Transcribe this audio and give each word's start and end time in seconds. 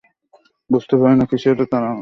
বুঝতে 0.69 0.95
পারি 0.99 1.15
না, 1.19 1.25
কিসের 1.29 1.53
এত 1.55 1.61
তাড়াহুড়ো? 1.71 1.89